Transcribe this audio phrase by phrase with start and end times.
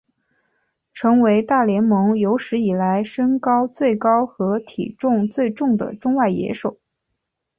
[0.93, 6.79] 成为大联盟有史以来身高最高和体重最重的中外野手。